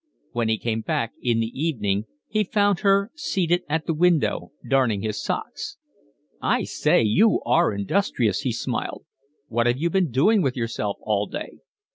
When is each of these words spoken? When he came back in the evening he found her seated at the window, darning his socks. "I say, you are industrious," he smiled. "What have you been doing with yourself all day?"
When 0.31 0.49
he 0.49 0.57
came 0.57 0.81
back 0.81 1.11
in 1.21 1.41
the 1.41 1.61
evening 1.61 2.05
he 2.27 2.43
found 2.43 2.79
her 2.79 3.11
seated 3.13 3.61
at 3.69 3.85
the 3.85 3.93
window, 3.93 4.51
darning 4.67 5.03
his 5.03 5.21
socks. 5.21 5.77
"I 6.41 6.63
say, 6.63 7.03
you 7.03 7.39
are 7.45 7.71
industrious," 7.71 8.39
he 8.39 8.51
smiled. 8.51 9.05
"What 9.47 9.67
have 9.67 9.77
you 9.77 9.91
been 9.91 10.09
doing 10.09 10.41
with 10.41 10.57
yourself 10.57 10.97
all 11.01 11.27
day?" 11.27 11.59